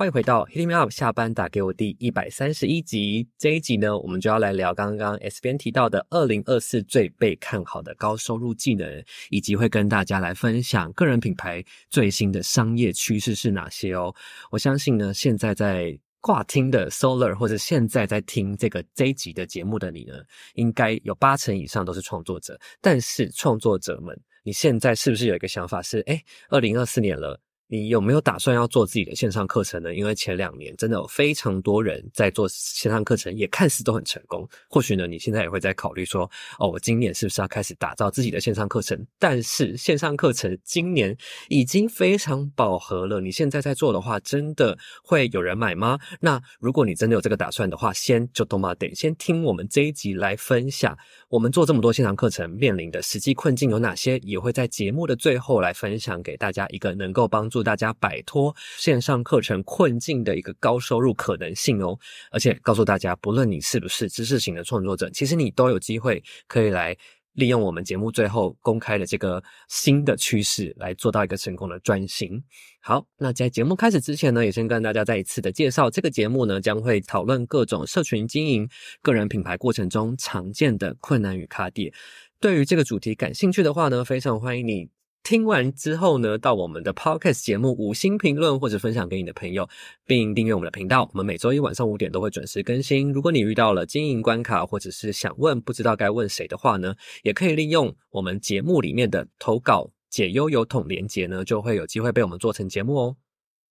[0.00, 3.28] 欢迎回到 Hit Me Up 下班打给我第一百三十一集。
[3.36, 14.10] 这一集呢，我们就要来聊刚刚 S 编提到的二零二四最被看好的高收入技能，以及会跟大家来分享个人品牌最新的商业趋势是哪些哦。
[14.50, 20.14] 我相信呢，现在在挂听的 Solar 或者现在在听这个这一集的节目的你呢，
[20.54, 22.58] 应该有八成以上都是创作者。
[22.80, 27.38] 但是创作者们，你现在是不是有一个想法是，诶，二零二四年了。
[27.72, 29.94] 你有没有打算要做自己的线上课程呢？
[29.94, 34.44] 因为前两年真的有非常多人在做线上课程，也看似都很成功。
[34.68, 39.06] 或许呢，你现在也会在考虑说，哦，我今年是不是要开始打造自己的线上课程？
[39.20, 41.16] 但是线上课程今年
[41.48, 45.96] 已经非常饱和了，你现在在做的话，真的会有人买吗？
[46.18, 61.98] 那如果你真的有这个打算的话，先就多嘛得先听我们这一集来分享，我们做这么多线上课程面临的实际困境有哪些，也会在节目的最后来分享给大家一个能够帮助大家摆脱线上课程困境的一个高收入可能性哦，
[62.30, 66.96] 而且告诉大家，不论你是不是知识型的创作者，其实你都有机会可以来
[67.34, 72.42] 利用我们节目最后公开的这个新的趋势，来做到一个成功的转型。
[72.80, 78.68] 好，那在节目开始之前呢，也先跟大家再一次的介绍，这个节目呢将会讨论各种社群经营、
[79.00, 81.92] 个人品牌过程中常见的困难与卡点。
[82.40, 84.99] 对于这个主题感兴趣的话呢，非常欢迎你。
[85.22, 89.68] 听完之后呢，到我们的 Podcast 节目五星评论或者分享给你的朋友，
[90.06, 91.08] 并订阅我们的频道。
[91.12, 93.12] 我们每周一晚上五点都会准时更新。
[93.12, 103.16] 如果你遇到了经营关卡，或者是想问不知道该问谁的话呢，也可以利用我们节目里面的投稿解忧邮筒连接呢，就会有机会被我们做成节目哦。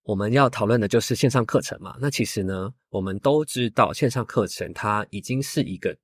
[0.04, 1.96] 我们要讨论的就是线上课程嘛。
[2.00, 5.96] 那其实呢，我们都知道线上课程它已经是一个。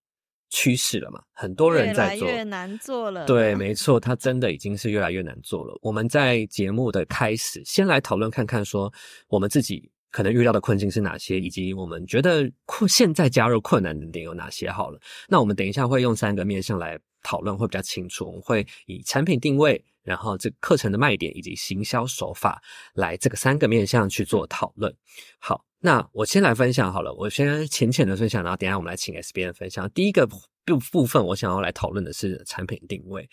[0.49, 3.27] 趋势了嘛，很多人在做，越来越难做了。
[3.27, 5.77] 对，没错，它真的已经是越来越难做了。
[5.83, 8.93] 我们在节目的开始，先来讨论看看，说
[9.29, 14.71] 我们自己可能遇到的困境是哪些，以及我们觉得困现在加入困难的点有哪些。
[14.71, 18.27] 好了，那我们等一下会用三个面向来讨论，会比较清楚。
[18.27, 22.63] 我们会以产品定位，然后这课程的卖点以及行销手法
[22.95, 24.95] 来这个三个面向去做讨论。
[25.39, 25.65] 好。
[25.86, 29.88] 那我先来分享好了，我先浅浅的分享，然后等下我们来请 S B N 分享。
[29.91, 30.28] 第一个
[30.66, 33.27] 部部分，我想要来讨论的是产品定位。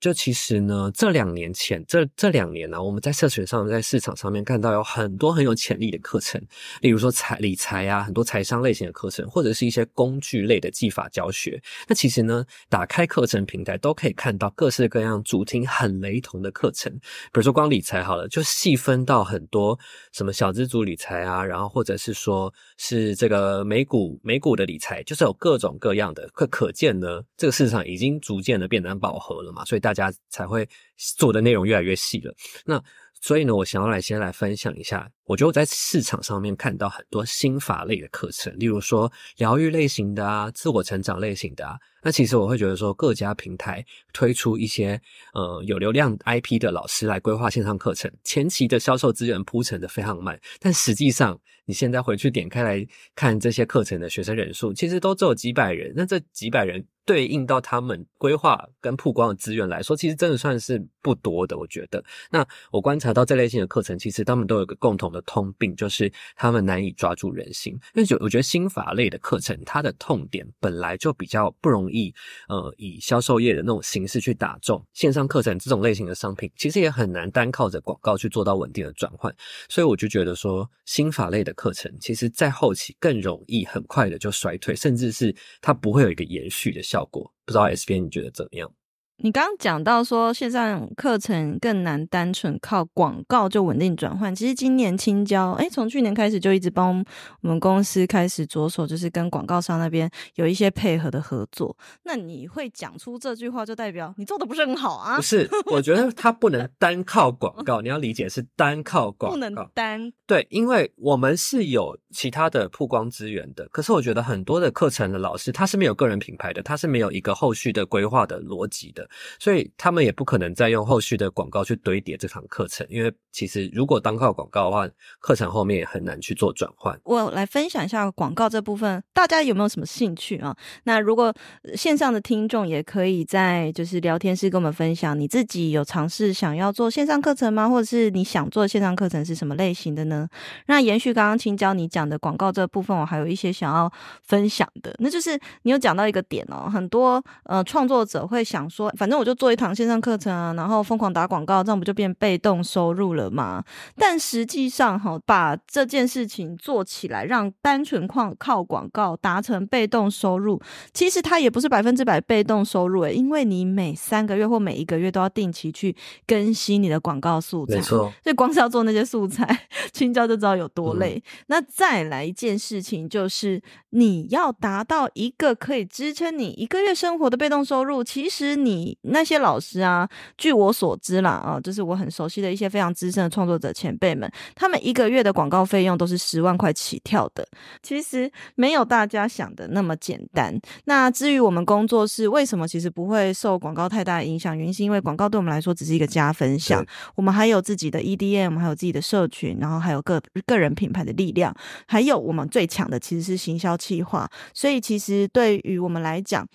[0.00, 6.38] 就其实呢，这两年前，这这两年呢、我们在社群上，在市场上面看到有很多很有潜力的课程，
[6.82, 11.58] 例如说财理财啊，很多财商类型的课程，或者是一些工具类的技法教学。
[11.88, 19.78] 那其实呢，打开课程平台都可以看到各式各样主题很雷同的课程，比如说光理财好了，就细分到很多
[20.12, 26.28] 什么小资族理财啊，然后或者是说是这个美股美股的理财，就是有各种各样的。
[26.34, 29.94] 可可见呢，这个市场已经逐渐的变得饱和了嘛，所以大。
[29.94, 30.68] 家才会
[31.16, 32.34] 做的内容越来越细了。
[32.64, 32.82] 那
[33.20, 41.78] 所以呢，我想要来先来分享一下，我觉得我在市场上面看到很多心法类的课程，例如说疗愈类型的啊，自我成长类型的啊。
[42.02, 43.82] 那其实我会觉得说，各家平台
[44.12, 45.00] 推出一些
[45.32, 55.94] 呃有流量 IP 的老师来规划线上课程，前期的销售资源铺陈的非常慢，但实际上你现在回去点开来看这些课程的学生人数，其实都只有几百人。
[55.96, 56.86] 那这几百人。
[57.06, 61.54] 对应到他们规划跟曝光的资源来说，其实真的算是不多的。
[61.58, 62.42] 我觉得，那
[62.72, 67.72] 我观察到这类型的课程，其实他们都有个共同的通病，就是他们难以抓住人心。
[67.94, 72.12] 因为就我觉得心法类的课程，它的痛点本来就比较不容易，
[72.48, 74.84] 呃，以销售业的那种形式去打中。
[74.92, 79.34] 线上课程这种类型的商品，其实也很难单靠着广告去做到稳定的转换。
[79.68, 88.70] 所以我就觉得说，心法类的课程，其实在后期更容易很快的就衰退，甚至是它不会有一个延续的效果，不知道 S 编你觉得怎么样？
[89.18, 97.04] 你刚刚讲到说线上课程更难单纯靠广告就稳定转换，其实今年青椒哎，从去年开始就一直帮
[97.40, 101.74] 我们公司开始着手，就是跟广告商那边有一些配合的合作。
[102.02, 105.16] 那你会讲出这句话，就代表你做的不是很好啊？
[105.16, 113.66] 不是，我觉得它不能单靠广告，你要理解是单靠广告，不能单对，因为我们是有其他的曝光资源的。
[113.70, 119.03] 可是我觉得很多的课程的老师他是没有个人品牌的，他是没有一个后续的规划的逻辑的。
[119.38, 124.88] 所以他们也不可能再用后续的广告去堆叠这堂课程，因为其实如果单靠广告的话，
[125.20, 126.98] 课程后面也很难去做转换。
[127.04, 130.56] 我来分享一下广告这部分，大家有没有什么兴趣啊？
[130.84, 131.34] 那如果
[131.74, 137.68] 线上的听众也可以在就是聊天室跟我们分享，你自己有尝试想要做线上课程吗？
[137.68, 140.28] 或者是你想做线上课程是什么类型的呢？
[140.66, 143.92] 那延续刚刚青椒你讲的广告这部分，我还有一些想要
[144.22, 153.62] 分享的，那就是你有讲到一个点哦，很多呃创作者会想说，反正我就做一堂线上课程啊，然后疯狂打广告，这样不就变被动收入了吗？
[153.96, 160.60] 但实际上哈，把这件事情做起来，让单纯靠靠广告达成被动收入，
[160.92, 165.94] 其实它也不是百分之百被动收入诶，因为你每三个月或每一个月都要定期去
[166.26, 171.16] 更新你的广告素材，没错，所以光是要做那些素材， 青椒就知道有多累。
[171.16, 173.62] 嗯、那再来一件事情就是。
[173.96, 187.46] 你要达到一个可以支撑你一个月生活的被动收入，其实你那些老师啊，据我所知啦，啊，就是我很熟悉的一些非常资深的创作者前辈们，他们一个月的广告费用都是十万块起跳的。
[187.82, 190.58] 其实没有大家想的那么简单。
[190.86, 196.84] 那至于我们工作室为什么其实不会受广告太大的影响，原因是因为广告对我们来说只是一个加分项，
[197.14, 201.54] 我们还有自己的 EDM，还有自己的社群，然后还有个个人品牌的力量，
[201.86, 203.76] 还有我们最强的其实是行销。
[203.84, 206.46] 计划，所以其实对于我们来讲，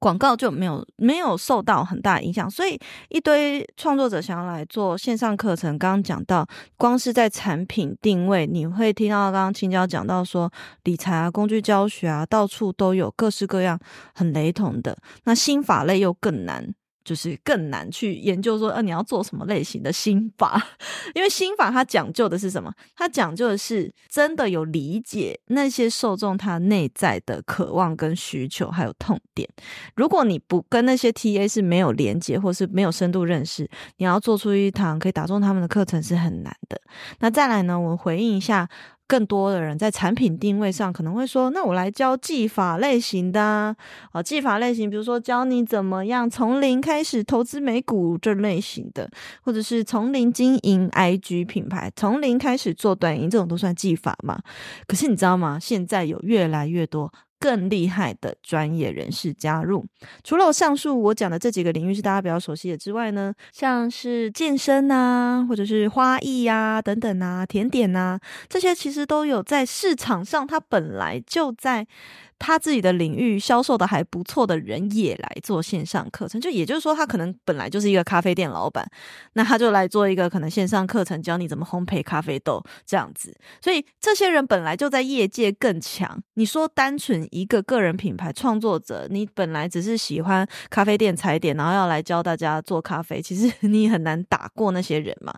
[0.00, 2.50] 广告就没有没有受到很大影响。
[2.50, 2.76] 所以
[3.10, 6.44] 一堆创作者想要来做线上课程，刚刚讲到，
[6.76, 10.50] 光是在产品定位，你会听到刚刚青椒讲到说，
[10.82, 13.78] 理财啊、工具教学啊，到处都有各式各样
[14.14, 14.96] 很雷同的。
[15.24, 16.74] 那心法类又更难。
[17.04, 20.62] 就是更难去研究说，呃，你要做什么类型的心法？
[21.14, 22.72] 因为心法它讲究的是什么？
[22.94, 29.48] 它讲究的是真的有理解那些受众他内在的渴望跟需求，还有痛点。
[29.96, 36.80] 如果你不跟那些 TA 是没有连接，或是没有深度认识，你要做出一堂可以打中他们的课程是很难的。
[37.20, 38.68] 那再来呢，我回应一下。
[39.10, 43.76] 更多的人在产品定位上可能会说：“那我来教技法类型的啊，
[44.12, 49.10] 啊技法类型，比如说教你怎么样从零开始投资美股这类型的，
[49.42, 54.40] 或者是从零经营 IG 品牌，从零开始做短银，这种都算技法嘛？
[54.86, 55.58] 可是你知道吗？
[55.60, 59.84] 现在有越来越多。”更厉害的专业人士加入，
[60.22, 71.86] 除了我上述我讲的这几个领域是大家比较熟悉的之外呢，像是健身啊，或者是花艺呀等等啊，甜点啊，这些其实都有在市场上，它本来就在。
[72.40, 78.90] 他自己的领域销售的还不错的人也来做线上课程，就也就是说，他可能本来就是一个咖啡店老板，
[79.34, 83.36] 那他就来做一个可能线上课程，教你怎么烘焙咖啡豆这样子。
[83.60, 86.20] 所以这些人本来就在业界更强。
[86.34, 95.34] 你说单纯一个个人品牌创作者，你本来只是喜欢咖啡店踩点，然后要来教大家做咖啡，其实你很难打过那些人嘛。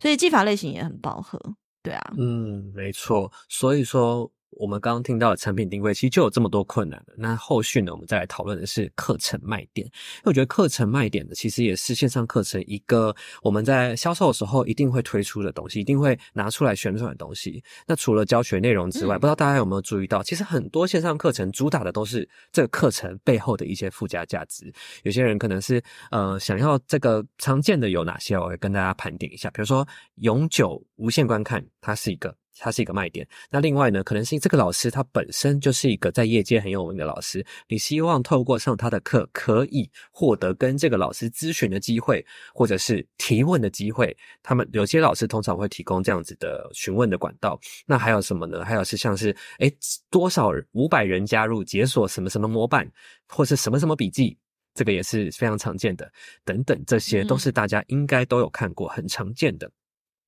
[0.00, 1.36] 所以技法类型也很饱和，
[1.82, 3.32] 对啊，嗯，没错。
[3.48, 4.30] 所以说。
[4.56, 7.14] 我们刚刚听到的产品定位，其实就有这么多困难的。
[7.16, 9.86] 那后续呢，我们再来讨论的是课程卖点。
[9.86, 17.62] 因为我觉得课程卖点呢，其实也是线上课程一个我们在销售的时候一定会推出的东西，一定会拿出来宣传的东西。
[17.86, 24.72] 那除了教学内容之外，嗯、不知道大家有没有注意到，其实很多线上课程主打的都是这个课程背后的一些附加价值。
[25.02, 29.50] 有些人可能是呃想要这个常见的有哪些，我会跟大家盘点一下。
[29.50, 29.86] 比如说
[30.16, 32.34] 永久无限观看，它是一个。
[32.58, 33.26] 它是一个卖点。
[33.50, 42.24] 那另外呢，可能是这个老师他本身就是一个在业界很有名的老师，你希望透过上他的课，可以获得跟这个老师咨询的机会，
[42.54, 44.16] 或者是提问的机会。
[44.42, 47.58] 他们有些老师通常会提供这样子的询问的管道。
[47.86, 48.64] 那还有什么呢？
[48.64, 49.72] 还有是像是诶
[50.10, 52.90] 多少五百人加入解锁什么什么模板，
[53.28, 54.36] 或是什么什么笔记，
[54.74, 56.10] 这个也是非常常见的。
[56.44, 59.70] 等等，这些都是大家应该都有看过，很常见的。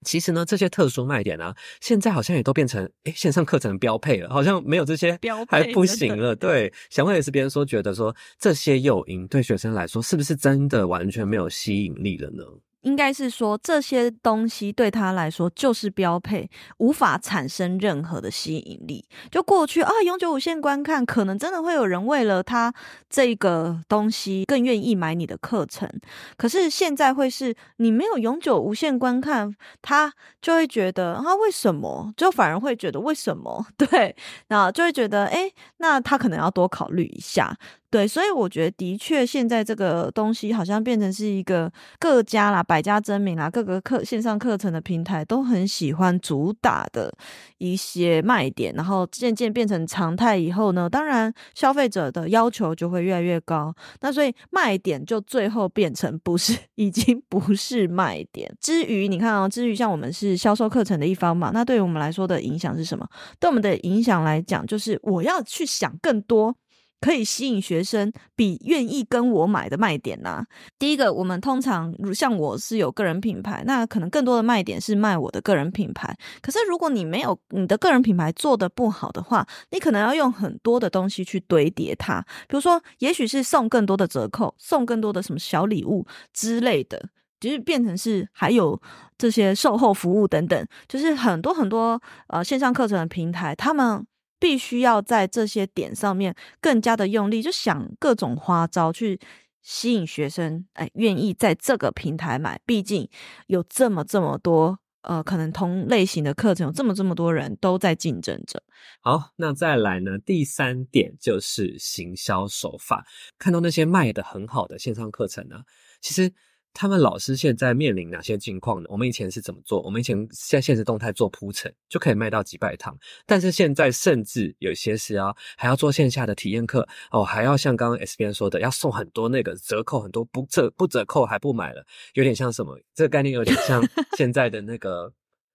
[0.04, 6.34] 其实呢，这些特殊卖点呢、啊，现在好像也都变成诶线上课程标配了，好像没有这些还不行了。
[6.36, 12.44] 对，想问也是别人说觉得说这些诱因对学生来说是不是真的完全没有吸引力了呢？
[12.86, 19.04] 应该是说，这些东西对他来说就是标配，无法产生任何的吸引力。
[19.28, 22.72] 就过去啊，永久无限观看，可能真的会有人为了他
[23.10, 25.90] 这个东西更愿意买你的课程。
[26.36, 29.52] 可是现在会是你没有永久无限观看，
[29.82, 32.14] 他就会觉得啊，为什么？
[32.16, 33.66] 就反而会觉得为什么？
[33.76, 34.14] 对，
[34.46, 37.58] 那就会觉得哎，那他可能要多考虑一下。
[37.96, 47.10] 对，所以我觉得的确，现在这个东西好像变成是一个各家啦、百家争鸣啦，各个课线上课程的平台都很喜欢主打的
[47.56, 58.54] 一些卖点，然后渐渐变成常态以后呢，当然消费者的要求就会越来越高，那所以卖点就最后变成不是， 已经不是卖点。
[58.60, 63.08] 至于你看哦，至于像我们是销售课程的一方嘛，那对于我们来说的影响是什么？
[63.40, 66.54] 对我们的影响来讲，就是我要去想更多。
[67.00, 70.44] 可以吸引学生比愿意跟我买的卖点呐、
[70.78, 76.16] 第一个，我们通常如像我是有个人品牌，那可能更多的卖点是卖我的个人品牌。
[76.40, 82.20] 可是如果你没有你的个人品牌做得不好的话，你可能要用很多的东西去堆叠它。
[82.48, 88.80] 比如说，也许是送更多的折扣，送更多的什么小礼物之类的，就是变成是还有
[89.18, 94.06] 这些售后服务等等，就是很多很多呃线上课程的平台，他们。
[94.38, 99.18] 必须要在这些点上面更加的用力，就想各种花招去
[99.62, 102.60] 吸引学生，哎，愿意在这个平台买。
[102.64, 103.08] 毕竟
[103.46, 108.62] 有这么这么多，呃，可能同类型的课程有这么这么多人都在竞争着。
[109.00, 110.18] 好，那再来呢？
[110.18, 113.06] 第三点就是行销手法。
[113.38, 115.62] 看到那些卖的很好的线上课程呢，
[116.00, 116.32] 其实。
[116.78, 118.88] 他们老师现在面临哪些境况呢？
[118.90, 119.80] 我们以前是怎么做？
[119.80, 132.78] 我们以前在现实动态做铺陈就可以卖到几百堂，但是现在甚至有些是啊还要做线下的体验课哦，还要像刚刚 S 编说的，要送很多那个折扣，很多不折不折扣还不买了，有点像什么？
[132.94, 133.82] 这个概念有点像
[134.18, 135.10] 现在的那个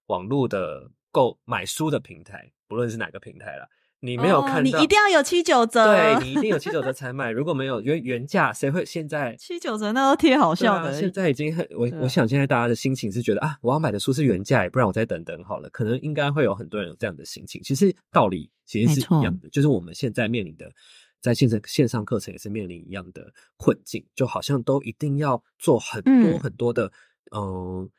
[0.08, 3.70] 网络的购买书的平台，不论是哪个平台了。
[4.04, 7.30] 你没有看到，哦、你一定要有七九折，对，你一定有七九折才买。
[7.32, 10.90] 如果没有，因为原价谁会现在七九折那都贴好笑的。
[10.90, 15.70] 啊、现在已经很我我想现在大家的心情是觉得啊，我要买的书是原价，不然我再等等好了。
[15.70, 17.62] 可能应该会有很多人有这样的心情。
[17.64, 20.72] 其实道理其实是一样的，就是我们现在面临的
[21.22, 26.92] 在线上线上课程也是面临一样的困境，就好像都一定要做很多很多的
[27.36, 27.42] 嗯。
[27.42, 27.90] 呃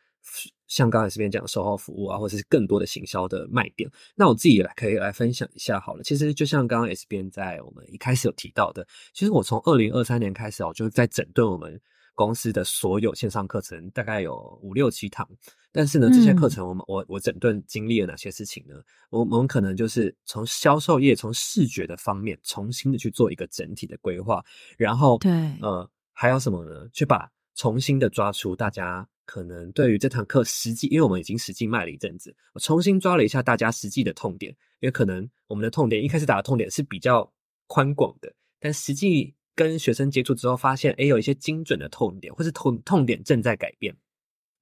[0.72, 6.02] 像刚才这边讲售后服务啊，或者是更多的行销的卖点，那我自己来可以来分享一下好了。
[6.02, 11.78] 其实就像刚刚 S 边在我们一开始有提到的，其实我从二零二三年开始，我就在整顿我们
[12.14, 15.28] 公司的所有线上课程，大概有五六七堂。
[15.72, 18.74] 但是呢，这些课程我们、嗯、我我整顿经历了哪些事情呢？
[19.10, 24.42] 我我们可能就是从销售业、从视觉的方面，重新的去做一个整体的规划，
[24.78, 26.88] 然后对呃还有什么呢？
[26.94, 29.06] 去把重新的抓出大家。
[29.24, 37.32] 可能对于这堂课实际，因为我们已经实际卖了一阵子，我重新抓了一下大家实际的痛点，因为可能我们的痛点一开始打的痛点是比较
[37.66, 43.96] 宽广的，但实际跟学生接触之后，发现诶有一些精准的痛点，或是痛痛点正在改变，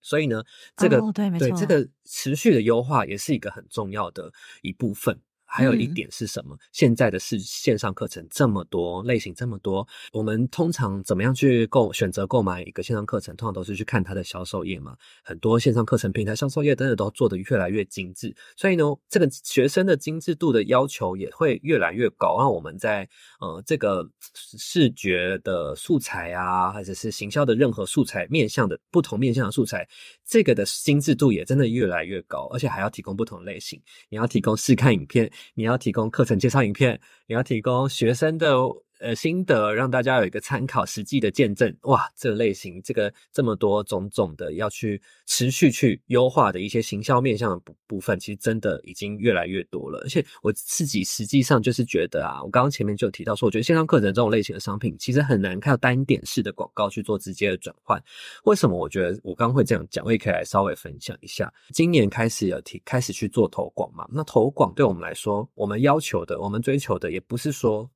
[0.02, 0.42] 所以呢，
[0.76, 1.00] 这个、
[1.38, 5.20] 对这个持续的优化也是一个很重要的一部分。
[5.50, 6.54] 还有一点是什么？
[6.54, 13.34] 嗯、现在的是线上课程这么多类型这么多，我们通常怎么样去购选择购买一个线上课程？
[13.34, 14.96] 通常都是去看它的销售页嘛。
[15.24, 22.36] 很多线上课程平台销售页真的都做得越来越精致，所以呢，这个学生的精致度的要求也会越来越高。
[22.38, 23.08] 那我们在
[23.40, 29.88] 呃这个视觉的素材啊，或者是行销的任何素材面向的不同面向的素材，
[30.24, 35.30] 这个的精致度也真的越来越高，而且还要提供不同类型，你要提供试看影片。
[35.54, 38.54] 你要提供课程介绍影片，你要提供学生的。
[39.00, 41.74] 呃，心得让大家有一个参考，实际的见证。
[41.82, 49.98] 哇，这类型这个这么多种种的要去持续去优化的一些行销面向的部部分，其实真的已经越来越多了。
[50.04, 57.98] 而且我自己实际上就是觉得啊，我刚刚前面就提到说，我觉得线上课程这种类型的商品，其实很难靠单点式的广告去做直接的转换。
[58.44, 58.78] 为什么？
[58.78, 61.50] 我觉得我刚刚会这样讲，我也可以来稍微分享一下。
[61.72, 64.06] 今年开始有提开始去做投广嘛？
[64.12, 67.90] 那投广对我们来说，我们要求的，我们追求的，也不是说。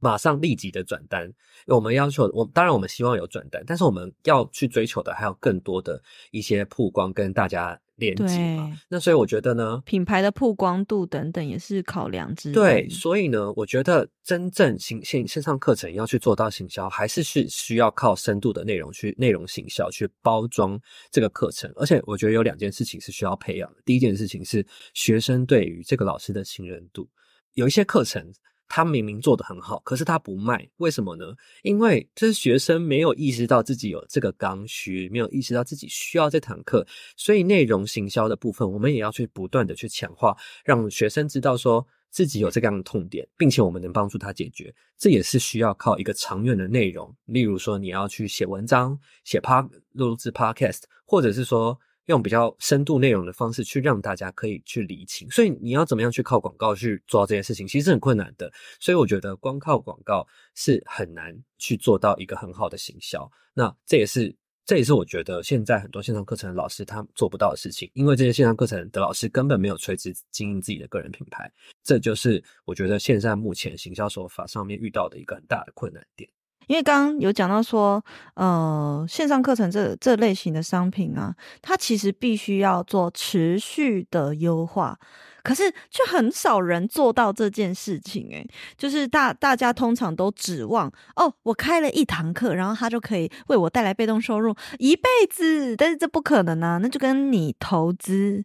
[0.00, 1.32] 马上立即的转单，
[1.66, 8.78] 我们要求我当然我们希望有转单，但是我们要去追求的还有更多的一些曝光跟大家连接嘛。
[8.88, 12.52] 那所以我觉得呢，品牌的曝光度等等也是考量之一。
[12.52, 21.72] 对，所以呢，我觉得真正行线线上课程要去做到行销，还是是需要靠深度的内容去内容行销去包装这个课程。
[21.74, 23.76] 而且我觉得有两件事情是需要培养的。
[23.84, 24.64] 第一件事情是
[24.94, 27.08] 学生对于这个老师的信任度，
[27.54, 28.32] 有一些课程。
[28.68, 31.24] 他明明做得很好，可是他不卖，为什么呢？
[31.62, 44.74] 因为这是学生没有意识到自己有这个刚需，没有意识到自己需要这堂课，所以内容行销的部分，我们也要去不断的去强化，让学生知道说自己有这样的痛点，并且我们能帮助他解决。
[44.98, 51.78] 这也是需要靠一个长远的内容，例如说你要去写文章、写 pod 录制 podcast，或者是说。
[52.08, 55.30] 用比较深度内容的方式去让大家可以去理清。
[55.30, 58.52] 所以你要怎么样去靠广告去做到这件事情，其实很困难的。
[58.78, 63.30] 所以我觉得光靠广告是很难去做到一个很好的行销。
[63.54, 64.34] 那这也是。
[64.68, 71.50] 这也是我觉得现在很多线上课程的老师他做不到的事情，因为这些线上课程的老师根本没有垂直经营自己的个人品牌，
[71.82, 76.28] 这就是我觉得现在目前行销手法上面遇到的一个很大的困难点。
[76.68, 78.02] 因为刚刚有讲到说，
[78.34, 84.96] 呃，线上课程这这类型的商品啊，它其实必须要做持续的优化。
[85.42, 88.46] 可是，却很少人做到这件事情，诶，
[88.76, 98.44] 就是大大家通常都指望哦，我开了一堂课，然后他就可以为我带来被动收入一辈子，但是这不可能啊，那就跟你投资，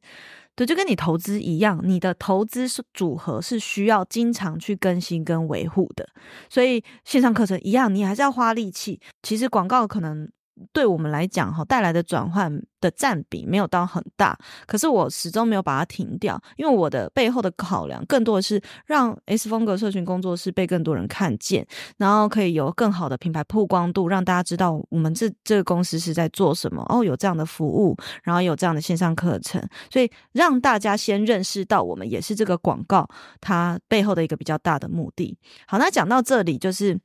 [0.55, 6.07] 对，就跟你投资一样，你的投资是组合是需要经常去更新跟维护的，
[6.49, 8.99] 所以线上课程一样，你还是要花力气。
[9.21, 10.29] 其实广告可能。
[10.71, 21.65] 对我们来讲，哈，带来的转换的占比没有到很大，可是我始终没有把它停掉，因为我的背后的考量更多的是让 S 风格社群工作室被更多人看见，
[21.97, 33.07] 然后可以有更好的品牌曝光度，让大家知道我们这这个公司是在做什么，哦，有这样的服务，然后有这样的线上课程，所以让大家先认识到我们也是这个广告
[33.41, 35.37] 它背后的一个比较大的目的。
[35.67, 36.99] 好，那讲到这里就是。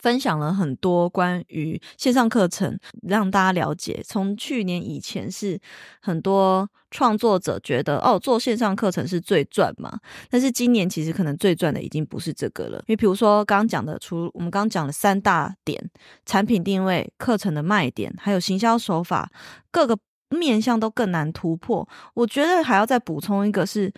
[0.00, 4.02] 分享了很多关于线上课程，让大家了解。
[4.04, 5.60] 从去年以前是
[6.00, 12.78] 很多创作者觉得哦，做线上课程是最赚嘛，但是今年其实可能最赚的已经不是这个了。
[12.86, 15.90] 因为比如说刚刚讲的，除我们刚刚讲的三大点：
[16.24, 19.30] 产品定位、课程的卖点，还有行销手法，
[19.70, 19.96] 各个
[20.30, 21.88] 面向都更难突破。
[22.14, 23.92] 我觉得还要再补充一个是。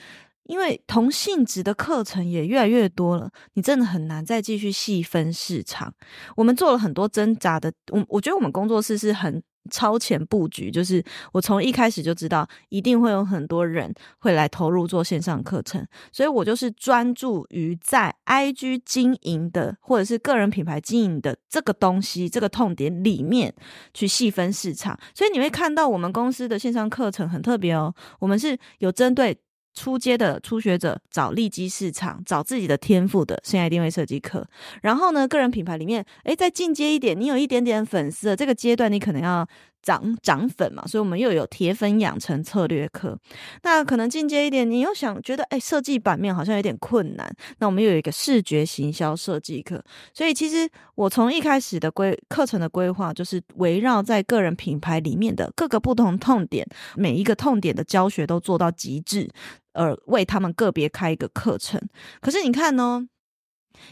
[0.44, 5.92] 因为同性质的课程也越来越多了，你真的很难再继续细分市场。
[6.36, 23.54] 我们做了很多挣扎的，我我觉得我们工作室是很超前布局，就是我从一开始就知道一定会有很多人会来投入做线上课程，所以我就是专注于在 IG 经营的或者是个人品牌经营的这个东西这个痛点里面
[23.94, 24.98] 去细分市场。
[25.14, 29.38] 所以你会看到我们公司的线上课程很特别哦，我们是有针对。
[29.74, 34.46] 初阶的初学者找利基市场，找自己的天赋的生涯定位设计课。
[34.82, 39.48] 然后呢，个人品牌里面，诶，再进阶一点，你有一点点粉丝的这个阶段，你可能要
[39.82, 40.86] 涨涨粉嘛。
[40.86, 43.18] 所以我们又有铁粉养成策略课。
[43.62, 47.30] 那可能进阶一点，你又想觉得，诶，设计版面好像有点困难。
[47.58, 49.82] 那我们又有一个视觉行销设计课。
[50.14, 59.28] 所以其实我从一开始的规课程的规划，就是围绕在个人品牌里面的各个不同痛点，每一个痛点的教学都做到极致。
[59.74, 61.80] 而为他们个别开一个课程，
[62.20, 63.08] 可是你看呢，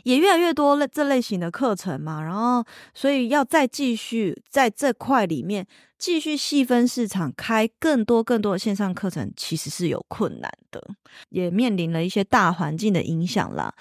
[0.05, 5.66] 也越来越多类这类型的课程嘛，然后所以要再继续在这块里面
[5.98, 10.83] 继续细分市场，开更多更多的线上课程，其实是有困难的，
[11.29, 13.74] 也面临了一些大环境的影响啦。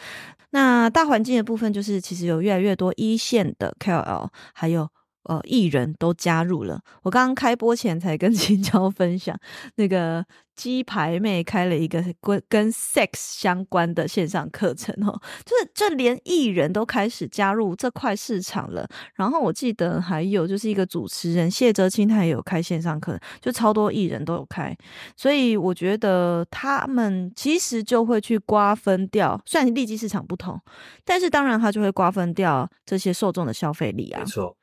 [0.52, 4.90] 那大环境的部分，就是其实有越来越多一线的 KOL，还有。
[5.24, 6.82] 呃，艺人都加入了。
[7.04, 9.38] 我刚刚开播前才跟 青椒分享，
[9.76, 18.88] 那个鸡排妹开了一个跟跟 sex 相关的线上课程哦，就是这连艺人都开始加入这块市场了。
[19.16, 24.76] 然后我记得还有就是一个主持人谢哲青，他也有开线上课，就超多艺人都有开。
[25.16, 30.60] 所以我觉得他们其实就会去瓜分掉，虽然利基市场不同，
[31.06, 34.20] 但是当然他就会瓜分掉这些受众的消费力啊。
[34.20, 34.56] 没错。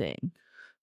[0.00, 0.18] 对，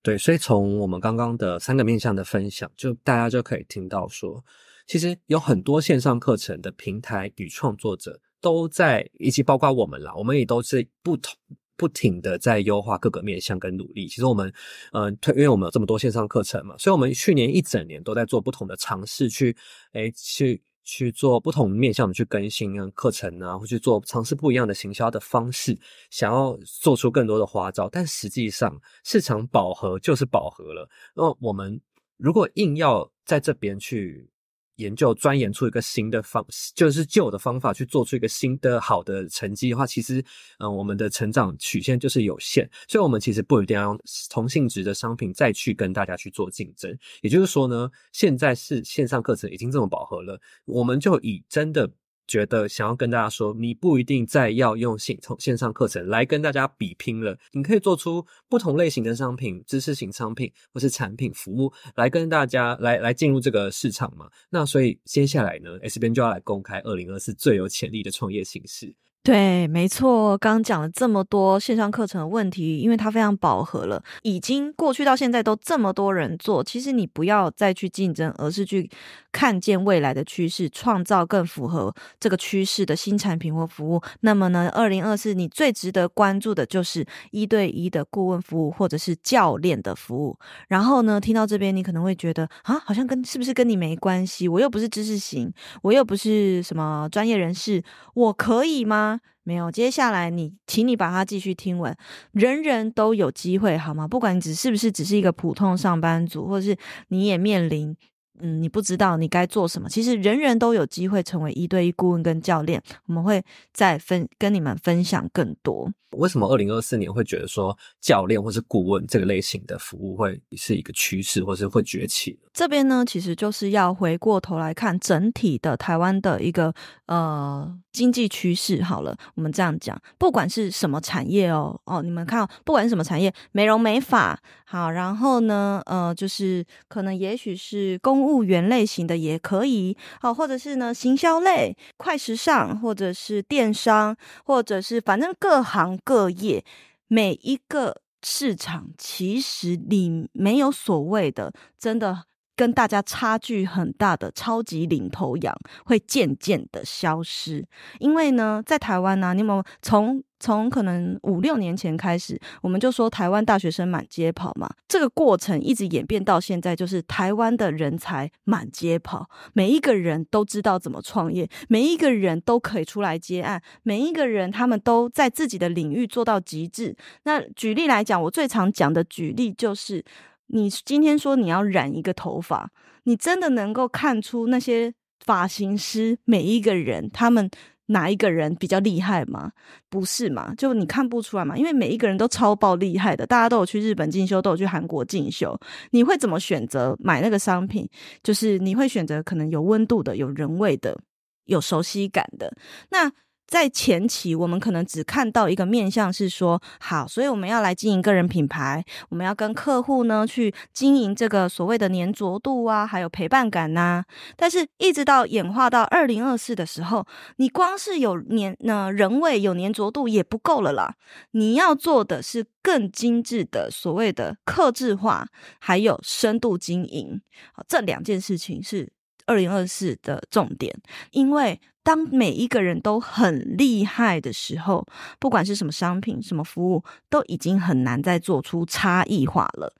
[0.03, 4.43] 对，所以从我们刚刚的三个面向的分享，就大家就可以听到说，
[4.85, 11.35] 其实有很多线上课程的平台与创作者都在，以及包括我们啦，我们也都是不同
[11.75, 14.07] 不停的在优化各个面向跟努力。
[14.07, 14.47] 其实我们，
[14.91, 19.55] 嗯、呃，推，因为我们有这么多线上课程嘛，所以我们去年一整年都在做不同的尝试，去，
[19.93, 20.61] 诶，去。
[20.87, 25.77] 去做不同面向的去更新啊课程啊，或去做尝试不一样的行销的方式，
[26.09, 27.89] 想要做出更多的花招。
[27.89, 30.89] 但实际上市场饱和就是饱和了。
[31.13, 31.81] 那我们
[32.15, 34.29] 如果硬要在这边去。
[34.77, 40.23] 研究钻研出一个新的方，就是旧的方法去做出一个新的好的成绩的话，其实，
[40.59, 46.97] 嗯，我们的成长曲线就是有限，所以我们其实不一定要用同性质的商品再去跟大家去做竞争。
[47.21, 51.91] 也就是说呢，现在是线上课程已经这么饱和了，我们就以真的。
[52.27, 64.29] 觉得想要跟大家说，你不一定再要用线从线上课程来跟大家比拼了，你可以做出不同类型的商品、知识型商品或是产品服务来跟大家来来进入这个市场嘛。
[64.49, 68.93] 那所以接下来呢，S 边就要来公开二零二四最有潜力的创业形式。
[69.27, 78.89] 对，没错，刚刚讲了这么多线上课程的问题，因为它非常饱和了，已经过去到现在都这么多人做，其实你不要再去竞争，而是去
[79.33, 84.01] 看见未来的趋势，创造更符合这个趋势的新产品或服务。
[84.21, 90.37] 那么呢，二零二四你最值得关注的就是一对一的顾问服务，或者是教练的服务。
[90.69, 94.47] 然后呢，听到这边你可能会觉得啊，好像跟是不是跟你没关系？
[94.47, 99.16] 我又不是知识型，我又不是什么专业人士，我可以吗？
[99.47, 101.97] 没有，接下来你，请你把它继续听完。
[102.33, 104.05] 人人都有机会，好吗？
[104.05, 107.95] 不管你只是不是只是一个普通上班族，或者是你也面临，
[108.41, 109.87] 嗯，你不知道你该做什么。
[109.87, 112.83] 其实人人都有机会成为一对一顾问跟教练。
[113.05, 115.89] 我们会再分跟你们分享更多。
[116.17, 122.37] 为什么二零二四年会觉得说教练或是顾问这个类型的服务会是一个趋势，或是会崛起？
[122.57, 126.73] 这边呢，其实就是要回过头来看整体的台湾的一个
[127.05, 128.81] 呃经济趋势。
[128.81, 145.95] 好了，我们这样讲，不管是什么产业哦哦，你们看哦，不管什么产业，美容美发好，然后呢呃，就是可能也许是公务员类型的也可以，好，或者是呢行销类、快时尚，或者是电商，或者是反正各行。
[146.03, 146.63] 各业
[147.07, 152.23] 每一个市场，其实你没有所谓的真的
[152.57, 157.65] 跟大家差距很大的超级领头羊，会渐渐的消失。
[157.99, 160.21] 因为呢，在台湾呢、你们从？
[160.39, 176.95] 从可能五六年前开始，我们就说台湾大学生满街跑嘛，这个过程一直演变到现在，就是台湾的人才满街跑，每一个人都知道怎么创业，每一个人都可以出来接案，每一个人他们都在自己的领域做到极致。
[177.23, 180.05] 那举例来讲，我最常讲的举例就是，
[180.47, 182.71] 你今天说你要染一个头发，
[183.03, 187.49] 你真的能够看出那些发型师每一个人他们。
[187.89, 189.49] 哪一个人比较厉害吗？
[189.89, 190.53] 不是嘛？
[190.55, 191.55] 就你看不出来嘛？
[191.55, 195.57] 因为每一个人都超爆厉害的，大家都有去日本进修，都有去韩国进修。
[195.91, 197.87] 你会怎么选择买那个商品？
[198.21, 200.99] 就是你会选择可能有温度的、有人味的、
[201.45, 202.53] 有熟悉感的。
[202.89, 203.09] 那。
[203.47, 214.03] 在前期，我们可能只看到一个面向，是说好，所以我们要来经营个人品牌，我们要跟客户呢去经营这个所谓的黏着度啊，还有陪伴感呐、
[214.35, 217.05] 但是，一直到演化到二零二四的时候，
[217.37, 220.95] 你光是有黏呢人味、有黏着度也不够了啦。
[221.31, 225.25] 你要做的是更精致的所谓的客制化，
[225.59, 227.21] 还有深度经营。
[227.53, 228.91] 好，这两件事情是
[229.27, 230.75] 二零二四的重点，
[231.11, 231.61] 因为。
[231.83, 234.85] 当每一个人都很厉害的时候，
[235.19, 239.73] 不管是什么商品、什么服务，都已经很难再做出差异化了。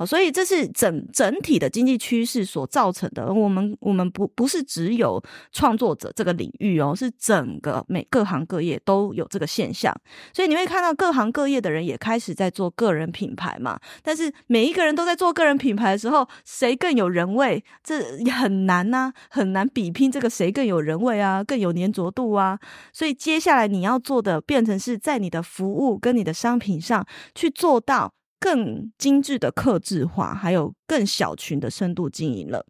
[0.00, 3.30] 好，所以这是整整体的经济趋势所造成的。
[3.30, 9.94] 我们我们不不是只有创作者这个领域哦，是整个每各行各业都有这个现象。
[10.32, 13.78] 所以你会看到各行各业的人也开始在做个人品牌嘛。
[14.02, 17.62] 但是每一个人都在做个人品牌的时候，谁更有人味？
[17.84, 22.58] 这很难呐、很难比拼这个谁更有人味啊，更有粘着度啊。
[22.90, 28.14] 所以接下来你要做的，变成是在你的服务跟你的商品上去做到。
[28.40, 32.66] 更精致的客制化，还有更小群的深度经营了。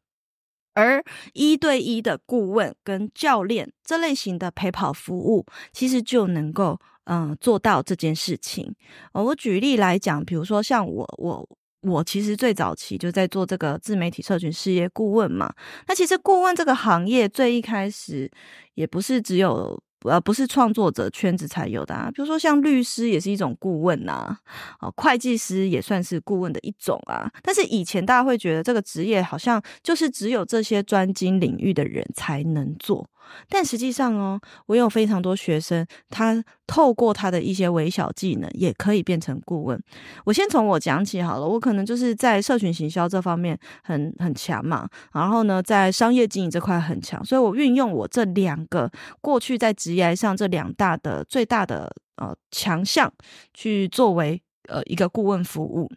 [0.75, 1.03] 而
[1.33, 8.75] 一对一的顾问跟教练这类型的陪跑服务，其实就能够嗯做到这件事情。
[9.13, 11.49] 我举例来讲，比如说像我我
[11.83, 15.53] 我其实最早期就在做这个自媒体社群事业顾问嘛。
[15.87, 18.31] 那其实顾问这个行业最一开始
[18.75, 19.81] 也不是只有。
[20.05, 24.39] 呃，不是创作者圈子才有的啊，比如说像律师也是一种顾问呐，
[24.81, 27.31] 哦，会计师也算是顾问的一种啊。
[27.43, 33.09] 但是以前大家会觉得这个职业好像就是只有这些专精领域的人才能做。
[33.49, 39.81] 但实际上哦，我有非常多学生，他透过他的一些微小技能，也可以变成顾问。
[40.25, 48.91] 我先从我讲起好了，我可能就是在社群行销这方面很很强嘛，然后呢，在商业经营这块很强，所以我运用我这两个
[49.21, 53.13] 过去在职业上这两大的最大的呃强项，
[53.53, 55.91] 去作为呃一个顾问服务。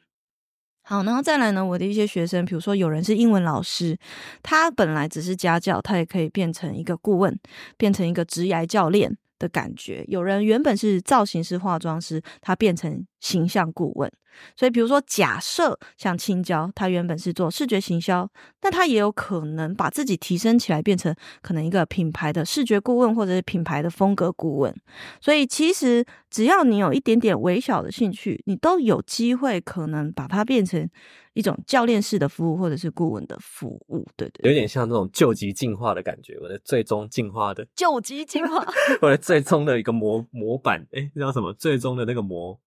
[0.83, 3.97] 好，然后再来呢，我的一些学生，比如说有人是英文老师，
[4.41, 7.39] 他本来只是家教，他也可以变成一个顾问，
[7.77, 10.03] 变成一个职涯教练的感觉。
[10.09, 14.11] 有人原本是造型师、化妆师，他变成形象顾问。
[14.57, 18.27] 所以，比如说，假设像青椒，他原本是做视觉行销，
[18.59, 24.75] 但他也有可能把自己提升起来，变成可能一个品牌的视觉顾问，或者是品牌的风格顾问。
[25.21, 30.89] 所以，其实只要你有一点点微小的兴趣，你都有机会可能把它变成
[31.35, 34.03] 一种教练式的服务，或者是顾问的服务。
[34.17, 36.35] 对对，有点像那种救急进化的感觉。
[36.41, 38.65] 我的最终进化的救急进化，
[38.99, 41.53] 我的最终的一个模模板，诶，那叫什么？
[41.53, 42.59] 最终的那个模。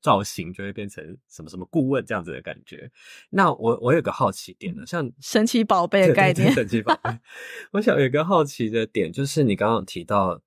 [0.00, 2.90] 造型就会变成什么什么顾问这样子的感觉。
[3.30, 7.10] 那我我有个好奇点呢，像神奇宝贝的概念，神奇宝贝。
[7.72, 10.40] 我想有一个好奇的点，就是你刚刚提到，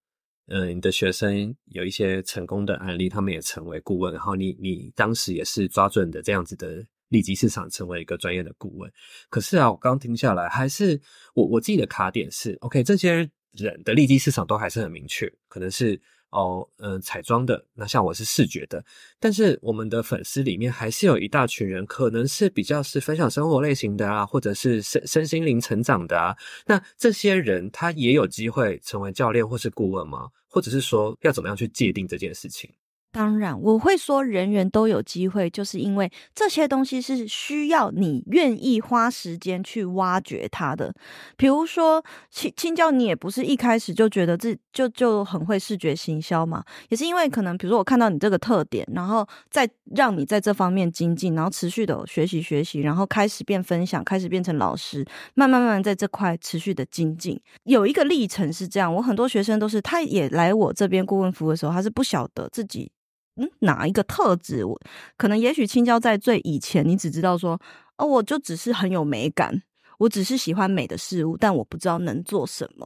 [0.48, 8.92] 嗯、呃，你的学生有一些成功的案例，他们也成为顾问，然后你你当时也是抓准的这样子的利基市场，成为一个专业的顾问。
[9.30, 11.02] 可是啊，我刚听下来，还是
[11.34, 16.02] 我我自己的卡点是，OK，这些人的利基市场都还是很明确，可能是。
[16.32, 18.84] 哦，嗯、彩妆的，那像我是视觉的，
[19.20, 26.36] 但是我们的粉丝里面还是有一大群人，可能是比较是分享生活类型的啊，或者是身身心灵成长的啊，
[26.68, 30.30] 那这些人他也有机会成为教练或是顾问吗？
[30.48, 32.70] 或者是说要怎么样去界定这件事情？
[33.12, 40.94] 当然，我会说人人都有机会，就是因为这些东西是需要你愿意花时间去挖掘它的。
[41.36, 57.42] 比如说青青椒，你也不是一开始就觉得自就就很会视觉行销嘛，也是因为可能比如说我看到你这个特点，然后再让你在这方面精进，然后持续的学习学习，然后开始变分享，开始变成老师，慢慢慢慢在这块持续的精进。
[57.64, 62.92] 有一个历程是这样，我很多学生都是，他也来我这边顾问服务的时候，他是不晓得自己。
[63.40, 64.66] 嗯，哪一个特质？
[64.66, 64.80] 我
[65.18, 67.60] 可能也许青椒在最以前，你只知道说，
[67.98, 69.64] 哦，我就只是很有美感，
[69.98, 72.86] 我只是喜欢美的事物，但我不知道能做什么。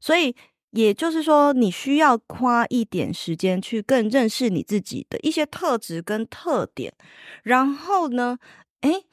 [0.00, 0.34] 所以
[0.72, 6.92] 也就是说，你需要花一点时间去更认识你自己的一些特质跟特点，
[7.42, 8.38] 然后呢，
[8.80, 9.06] 诶。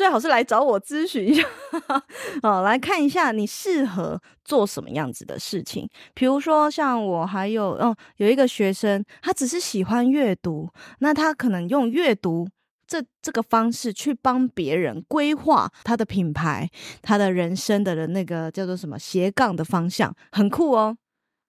[0.00, 1.44] 最好是来找我咨询一下，
[2.42, 5.86] 哦，来看一下你适合做什么样子的事情。
[6.14, 12.48] 比如说，像我还有哦，有一个学生，他只是喜欢阅读，那他可能用阅读
[12.86, 16.70] 这这个方式去帮别人规划他的品牌、
[17.02, 20.96] 他的人生的那个叫做什么斜杠的方向，很酷哦。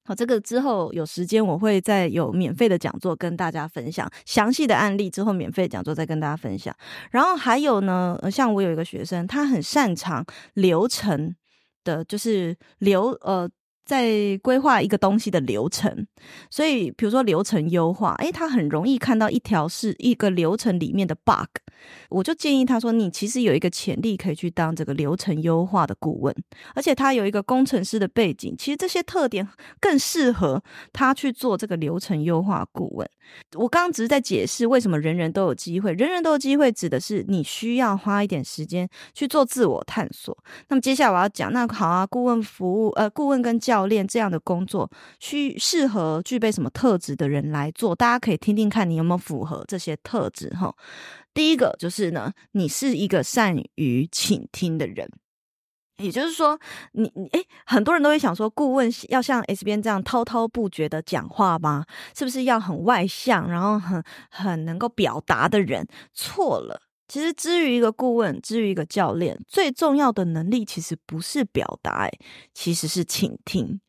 [0.03, 6.75] 好，这个之后有时间我会再有免费的讲座跟大家分享详细的案例，之后免费讲座再跟大家分享。
[7.11, 11.35] 然后还有呢，像我有一个学生，他很擅长流程
[11.83, 13.49] 的，就是流呃。
[13.85, 16.07] 在规划一个东西的流程，
[16.49, 21.49] 所以比如说流程优化，诶，他很容易看到一条是一个流程里面的 bug，
[22.09, 26.33] 我就建议他说，你其实有一个潜力可以去当这个流程优化的顾问，
[26.75, 29.47] 而且他有一个工程师的背景，其实这些特点
[29.79, 30.63] 更适合
[30.93, 33.09] 他去做这个流程优化顾问。
[33.55, 40.37] 我刚刚只是在解释为什么人人都有机会，人人都有机会指的是你需要花一点时间去做自我探索。
[40.67, 47.95] 那么接下来我要讲，那好啊，顾问服务，呃，顾问跟教教练这样的工作，需适合具备什么特质的人来做？
[47.95, 50.75] 大家可以听听看你有没有符合这些特质哈。
[51.33, 55.09] 第一个就是呢，你是一个善于倾听的人。
[55.99, 56.59] 也就是说，
[56.91, 61.85] 你你诶，很多人都会想说，顾问要像 S 编这样滔滔不绝的讲话吗？
[62.13, 65.87] 是不是要很外向，然后很很能够表达的人？
[66.13, 66.81] 错了。
[67.11, 72.09] 其实，至于一个顾问，至于一个教练，最重要的能力其实不是表达，
[72.53, 73.81] 其实是倾听。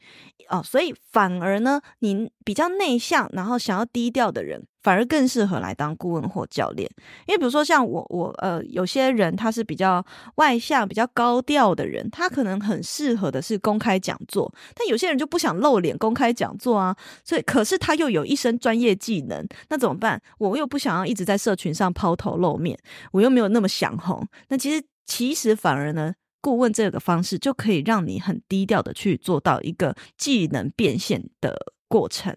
[0.48, 6.90] 哦，所以反而呢，你比较内向，然后想要低调的人，反而更适合来当顾问或教练。
[7.26, 10.04] 因为比如说像我，我呃，有些人他是比较
[10.36, 14.52] 外向、比较高调的人，他可能很适合的是公开讲座。
[14.74, 20.20] 但有些人就不想露脸公开讲座啊，所以可是他又有一身专业技能，那怎么办？
[20.38, 22.78] 我又不想要一直在社群上抛头露面，
[23.12, 24.26] 我又没有那么想红。
[24.48, 26.14] 那其实其实反而呢。
[26.44, 31.56] 顾问这个方式就可以让你很低调的去做到一个技能变现的
[31.92, 32.34] 过程。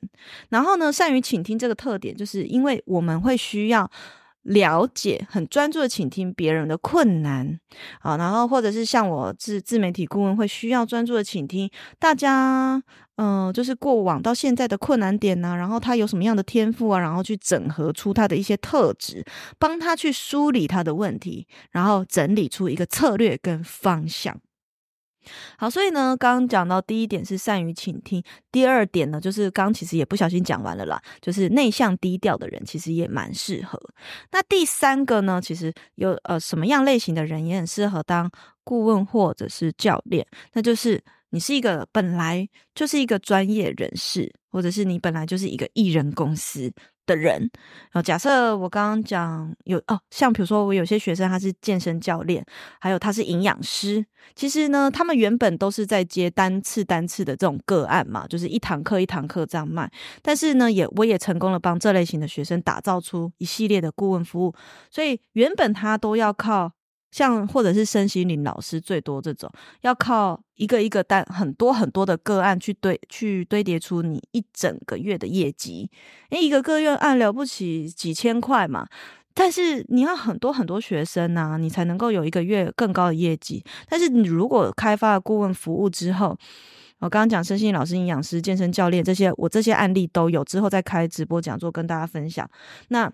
[0.49, 3.89] 然后呢，善于倾听这个特点，就是因为我们会需要
[4.43, 7.59] 了解，很专注的倾听别人的困难
[8.01, 12.83] 啊，然后或者是像我自自媒体顾问会需要专注的倾听大家。
[13.17, 19.23] 嗯、就是过往到现在的困难点呐、啊，然后他有什么样的天赋啊，然后去整合出他的一些特质，
[19.57, 24.37] 帮他去梳理他的问题，然后整理出一个策略跟方向。
[25.57, 33.79] 好，所以呢，刚刚讲到第一点是善于倾听，第二点呢，就是刚其实也不小心讲完了啦，就是内向低调的人其实也蛮适合。
[34.31, 38.29] 那第三个呢，其实有呃什么样类型的人也很适合当
[38.63, 41.01] 顾问或者是教练，那就是。
[41.31, 46.71] 你是一个本来就是一个专业人士，或者是你本来就是一个艺人公司
[47.05, 52.45] 的人，然后假设我刚刚讲有哦，像比如说我有些学生他是健身教练，
[52.79, 59.91] 还有他是营养师，其实呢，他们原本都是在接单次单次的这种个案嘛，就是一堂课一堂课这样卖，
[60.21, 64.53] 但是呢，也我也成功了帮这类型的学生打造出一系列的顾问服务，
[64.89, 66.71] 所以原本他都要靠。
[67.15, 69.49] 像或者是身心灵老师最多这种，
[69.83, 75.89] 要靠一个一个单很多很多的个案去堆去堆叠出你一整个月的业绩。
[76.31, 78.85] 诶，一个个月按了不起几千块嘛，
[79.33, 83.63] 但是你要很多很多学生呐、啊，你才能够有一个月更高的业绩。
[83.87, 86.37] 但是你如果开发了顾问服务之后，
[86.99, 92.45] 我刚刚讲身心老师、营养师、健身教练这些，我这些案例都有，之后再开直播讲座跟大家分享。
[92.89, 93.09] 那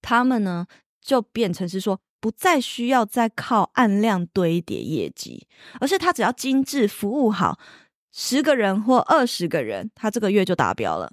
[0.00, 0.64] 他们呢，
[1.02, 2.00] 就变成是说。
[2.20, 5.46] 不再需要再靠按量堆叠业绩，
[5.80, 7.58] 而是他只要精致服务好
[8.12, 11.10] 十个人或二十个人，他这个月就达标了。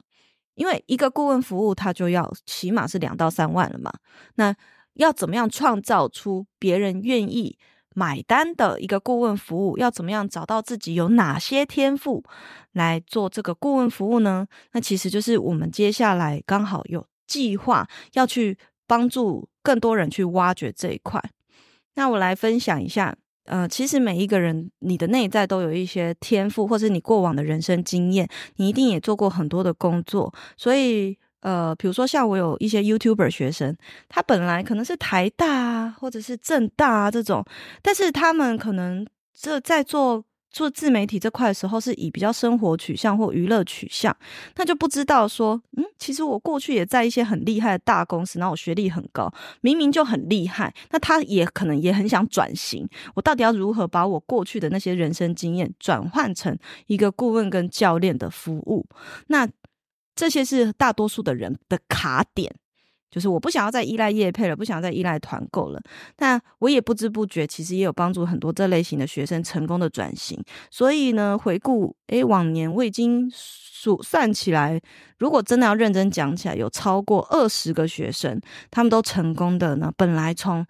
[0.55, 3.91] 因为一个顾问服务，他就要起码是两到三万了嘛。
[4.35, 4.53] 那
[4.95, 7.57] 要怎么样创造出别人愿意
[7.95, 9.77] 买单的一个顾问服务？
[9.77, 12.23] 要怎么样找到自己有哪些天赋
[12.73, 14.45] 来做这个顾问服务呢？
[14.73, 18.57] 那其实就是我们接下来刚好有计划要去。
[18.89, 21.21] 帮助更多人去挖掘这一块。
[21.95, 23.13] 那我来分享一下，
[23.47, 28.25] 呃，其实每一个人，你的内在都有一些天赋，或是你过往的人生经验，
[28.56, 30.34] 你一定也做过很多的工作。
[30.56, 33.75] 所以，呃，比如说像我有一些 YouTuber 学生，
[34.08, 37.43] 他本来可能是台大啊，或者是政大啊这种，
[37.82, 40.23] 但是他们可能这在做。
[40.57, 44.15] 做自媒体这块的时候，是以比较生活取向或娱乐取向，
[44.55, 52.89] 那就不知道说，嗯，其实我过去也在一些很厉害的大公司，然后我学历很高，明明就很厉害，那他也可能也很想转型。
[53.13, 58.83] 我到底要如何把我过去的那些人生经验转换成一个顾问跟教练的服务？
[59.27, 59.47] 那
[60.15, 62.55] 这些是大多数的人的卡点。
[63.17, 65.82] 就是我不想要再依赖业配了，不想再依赖团购了。
[66.15, 70.39] 但我也不知不觉，其实也有帮助很多这类型的学生成功的转型。
[70.69, 74.80] 所以呢，回顾诶往年我已经数算起来，
[75.17, 79.91] 如果真的要认真讲起来，有超过二十个学生，他们都成功的呢。
[79.97, 80.63] 本来从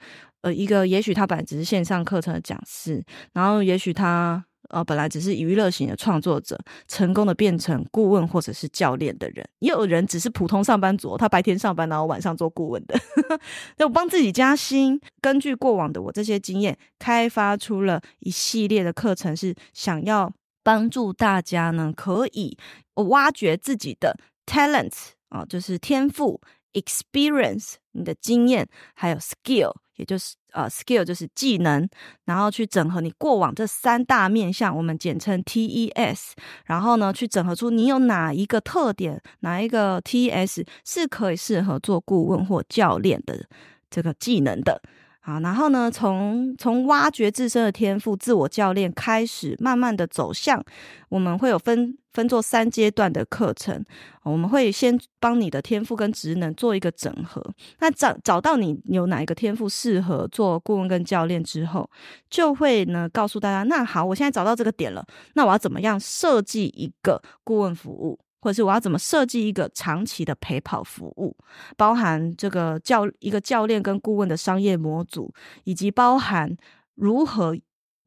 [0.44, 4.46] 呃一个，也许他本来只是线上课程的讲师，然后也许他。
[4.70, 13.00] 呃，本来只是娱乐型的创作者，成功的变成顾问或者是教练的人，也有人只是普通上班族，他白天上班，然后晚上做顾问的，
[13.86, 15.00] 我帮自己加薪。
[15.22, 20.32] 根据过往的我这些经验，开发出了一系列的课程，是想要
[20.64, 22.58] 帮助大家呢，可以
[22.96, 26.42] 挖掘自己的 talents 啊，就是天赋、
[26.74, 29.74] experience，你的经验，还有 skill。
[29.98, 31.88] 也就是呃，skill 就是技能，
[32.26, 36.32] 然后去整合你过往这三大面向，我们简称 TES，
[36.66, 43.46] 然后呢，去整合出你有哪一个特点，哪一个 TES 是可以适合做顾问或教练的
[43.90, 44.82] 这个技能的。
[45.28, 50.64] 好，然后呢，从从挖掘自身的天赋，自我教练开始，慢慢的走向，
[51.10, 53.84] 我们会有分分做三阶段的课程。
[54.24, 57.46] 我们会先帮你的天赋跟职能做一个整合。
[57.80, 61.90] 那找找到你有哪一个天赋适合做顾问跟教练之后，
[62.30, 68.18] 就会呢告诉大家，那好，我现在找到这个点了，那我要怎么样设计一个顾问服务？
[68.40, 71.36] 或者是我要怎么设计一个长期的陪跑服务，
[71.76, 76.56] 包含这个教一个教练跟顾问的商业模组，以及包含
[76.96, 77.58] 如何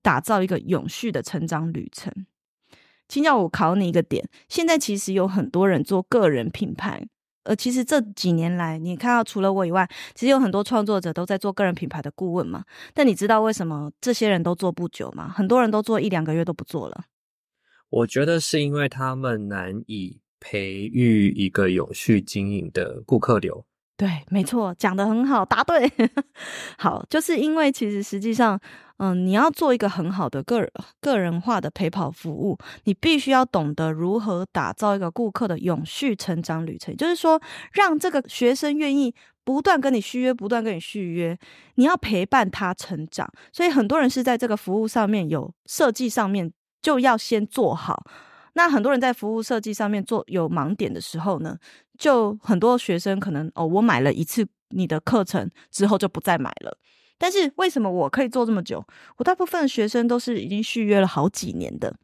[0.03, 2.13] 打造一个永续的成长旅程。
[3.09, 7.05] 请教我考你一个点，现在其实有很多人做个人品牌，
[7.43, 12.65] 呃，其实这几年来，你看到除了我以外，其实有很多创作者都在做个人品牌的顾问嘛。
[12.95, 15.29] 但你知道为什么这些人都做不久吗？
[15.29, 17.07] 很多人都做一两个月都不做了。
[17.89, 23.65] 我觉得是因为他们难以培育一个有序经营的顾客流。
[23.97, 25.93] 对，没错，讲得很好，答对。
[26.79, 28.59] 好，就是因为其实实际上，
[28.97, 30.73] 嗯、你要做一个很好的个人
[31.03, 37.39] 个人化的陪跑服务，你必须要懂得如何打造一个顾客的永续成长旅程，就是说，
[37.73, 41.39] 让这个学生愿意不断跟你续约，不断跟你续约，
[41.75, 43.31] 你要陪伴他成长。
[43.53, 46.53] 所以很多人是在这个服务上面有设计上面。
[46.83, 48.07] 就要先做好。
[48.55, 51.57] 那很多人在服务设计上面做有盲点的时候呢，
[51.99, 56.77] 就很多学生可能哦，我买了一次你的课程之后就不再买了。
[57.19, 58.85] 但是为什么我可以做这么久？
[59.19, 61.95] 我大部分学生都是已经续约了好几年的。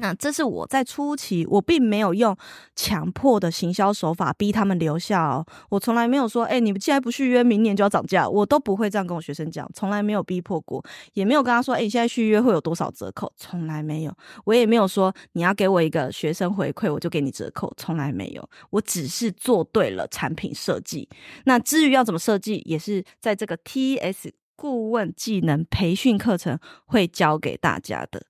[0.00, 2.34] 那这是我在初期，我并没有用
[2.74, 5.44] 强迫的行销手法逼他们留下哦。
[5.68, 10.82] 我从来没有说，哎、你们既然不续约，明年就要涨价，我都不会这样跟我学生讲，从来没有逼迫过，
[11.12, 14.12] 也没有跟他说，哎、你现在续约会有多少折扣，从来没有。
[14.44, 18.48] 我也没有说你要给我一个学生回馈，我就给你折扣，从来没有。
[18.70, 21.08] 我只是做对了产品设计。
[21.44, 28.22] 那至于要怎么设计，也是在这个 TS 顾问技能培训课程会教给大家的。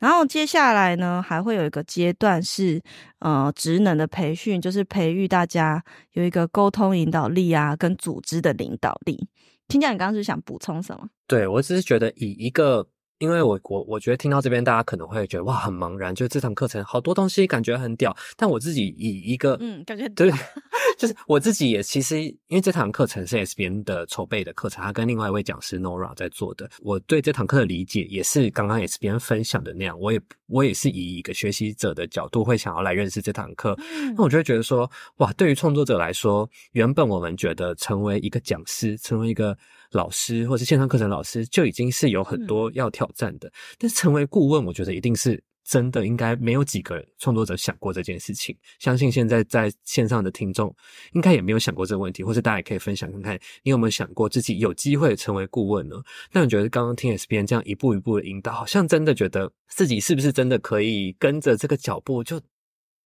[0.00, 2.82] 然后接下来呢，还会有一个阶段是，
[3.20, 5.80] 呃，职能的培训，就是培育大家
[6.14, 9.28] 有一个沟通引导力啊，跟组织的领导力。
[9.68, 11.08] 听讲你刚刚是想补充什么？
[11.28, 12.88] 对，我只是觉得以一个。
[13.20, 20.32] 因为我我我觉得听到这边，大家可能会觉得哇很茫然，就是这堂课程好多东西感觉很屌，但我自己以一个嗯感觉对，
[20.98, 39.54] 就是我自己也其实因为这堂课程是 SBN 的筹备的课程，他跟另外一位讲师 Nora 在做的，我对这堂课的理解也是刚刚 SBN 分享的那样，我也我也是以一个学习者的角度会想要来认识这堂课，嗯、那我就会觉得说哇，对于创作者来说，原本我们觉得成为一个讲师，成为一个。
[39.92, 48.56] 老师或是线上课程老师就已经是有很多要挑战的，嗯、但是成为顾问，我觉得一定是真的，应该没有几个创作者想过这件事情。
[48.78, 50.74] 相信现在在线上的听众
[51.12, 55.96] 应该也没有想过这个问题，或是大家也可以分享看看，你有没有想过自己有机会成为顾问呢？
[56.32, 62.40] 那你觉得刚刚听 S 编这样一步一步的引导，好像真的觉得自己是不是真的可以跟着这个脚步就。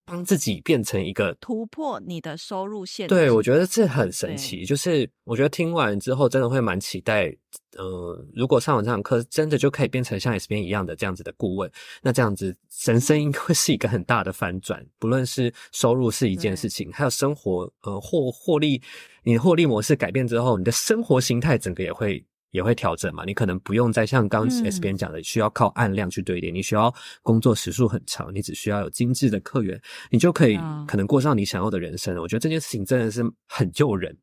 [0.07, 4.65] 帮自己变成一个突破你的收入线，对，我觉得这很神奇。
[4.65, 7.35] 就是我觉得听完之后，真的会蛮期待。
[7.77, 11.71] 呃，如果上完这堂课，真的就可以变成像 S 边一样的这样子的顾问，
[12.03, 14.85] 那这样子人生应该会是一个很大的翻转。
[14.99, 18.81] 不论是收入是一件事情，还有生活，呃，获获利，
[19.23, 22.25] 你的获利模式改变之后，你的生活形态整个也会。
[22.55, 29.79] 也会调整嘛，你可能不用再像刚 S 边讲的，需要靠按量去堆叠，嗯、你需要工作时数很长，你只需要有精致的客源，
[30.09, 32.17] 你就可以可能过上你想要的人生。
[32.19, 34.17] 我觉得这件事情真的是很诱人。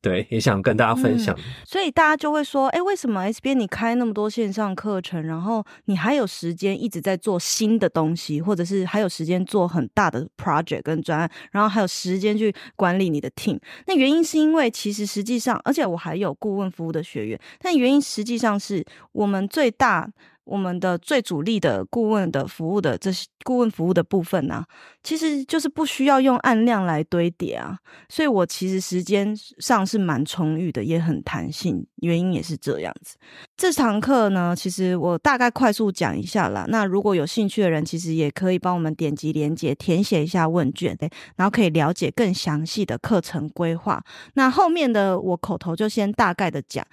[0.00, 1.36] 对，也想跟大家分享。
[1.64, 13.58] 所以大家就会说，哎，为什么 S 编你开那么多线上课程，然后你还有时间一直在做新的东西，或者是还有时间做很大的 project 跟专案，然后还有时间去管理你的 team？
[13.86, 20.10] 那原因是因为其实实际上，而且我还有顾问服务的学员，但原因实际上是我们最大。
[20.46, 24.64] 我们的最主力的顾问的服务的这些顾问服务的部分呢、
[25.02, 27.76] 其实就是不需要用案量来堆叠啊，
[28.08, 33.16] 所以我其实时间上是蛮充裕的，也很弹性，原因也是这样子。
[33.56, 36.64] 这堂课呢，其实我大概快速讲一下啦。
[36.68, 40.96] 那如果有兴趣的人，其实也可以帮我们点击连接，填写一下问卷，
[41.34, 44.02] 然后可以了解更详细的课程规划。
[44.34, 46.86] 那后面的我口头就先大概的讲。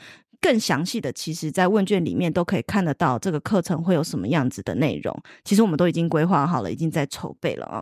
[0.44, 5.18] 更详细的，其实，在问卷里面都可以看得到这个课程会有什么样子的内容。
[5.46, 7.82] 其实我们都已经规划好了，已经在筹备了啊。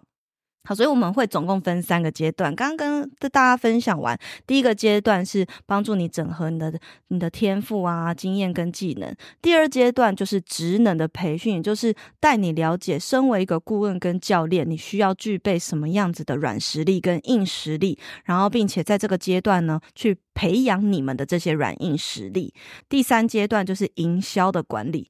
[0.64, 2.55] 好，所以我们会总共分三个阶段。
[2.55, 6.72] 刚刚跟大家分享完，第一个阶段是帮助你整合你的
[7.07, 9.12] 你的天赋啊、经验跟技能。
[9.41, 22.53] 第二阶段就是职能的培训，就是带你了解，身为一个顾问跟教练，你需要具备什么样子的软实力跟硬实力，然后并且在这个阶段呢，去培养你们的这些软硬实力。
[22.88, 25.09] 第三阶段就是营销的管理。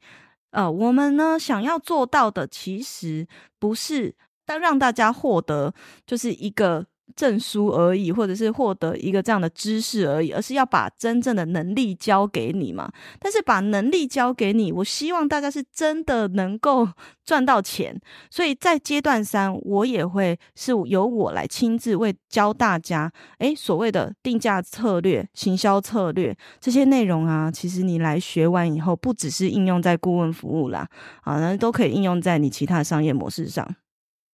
[0.52, 3.28] 呃，我们呢想要做到的，其实
[3.60, 4.16] 不是。
[4.52, 5.74] 但让大家获得
[6.06, 6.86] 就是一个
[7.16, 12.91] 证书而已，或者是获得一个这样的知识而已，而是要把真正的能力交给你嘛。
[13.18, 16.86] 但是把能力交给你，我希望大家是真的能够
[17.24, 17.97] 赚到钱。
[18.30, 30.88] 所以在阶段三，我也会是由我来亲自为教大家，诶，所谓的定价策略、行销策略这些内容啊，其实你来学完以后，不只是应用在顾问服务啦，
[31.22, 33.68] 啊，那都可以应用在你其他的商业模式上。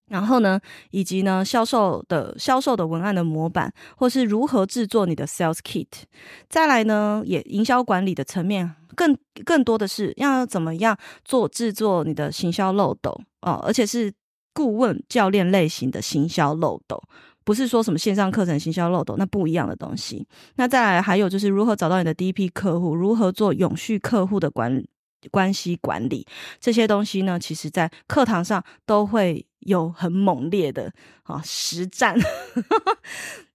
[0.09, 0.59] 然后呢，
[0.91, 5.87] 以及呢，销售的销售的文案的模板，或是如何制作你的 sales kit。
[6.49, 14.13] 再来呢，也营销管理的层面，更更多的是要怎么样做制作你的行销漏斗哦，而且是
[14.53, 17.01] 顾问教练类型的行销漏斗，
[17.43, 20.25] 不是说什么线上课程行销漏斗，那不一样的东西。
[20.55, 24.83] 那再来还有就是如何找到你的第一批客户，如何做永续客户的管。
[25.31, 26.25] 关系管理
[26.59, 30.91] 这些东西呢，其实在课堂上都会有很猛烈的
[31.23, 32.15] 啊实战。